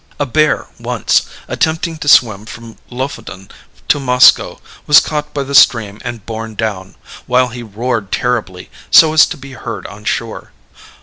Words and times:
"A 0.19 0.25
bear 0.25 0.65
once, 0.79 1.27
attempting 1.47 1.97
to 1.99 2.07
swim 2.07 2.47
from 2.47 2.77
Lofoden 2.89 3.51
to 3.87 3.99
Moskoe, 3.99 4.59
was 4.87 4.99
caught 4.99 5.31
by 5.31 5.43
the 5.43 5.53
stream 5.53 6.01
and 6.03 6.25
borne 6.25 6.55
down, 6.55 6.95
while 7.27 7.49
he 7.49 7.61
roared 7.61 8.11
terribly, 8.11 8.71
so 8.89 9.13
as 9.13 9.27
to 9.27 9.37
be 9.37 9.51
heard 9.53 9.85
on 9.85 10.03
shore. 10.05 10.53